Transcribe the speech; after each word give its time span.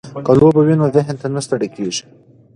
که 0.25 0.31
لوبه 0.39 0.61
وي 0.67 0.75
نو 0.81 0.85
ذهن 0.95 1.17
نه 1.35 1.41
ستړی 1.45 1.69
کیږي. 1.75 2.03